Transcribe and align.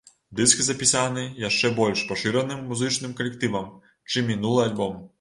Дыск 0.37 0.63
запісаны 0.67 1.25
яшчэ 1.43 1.71
больш 1.81 2.03
пашыраным 2.13 2.67
музычным 2.73 3.17
калектывам, 3.23 3.73
чым 4.11 4.31
мінулы 4.35 4.69
альбом. 4.69 5.03